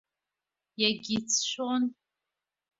[0.81, 1.83] Иагьицәшәон!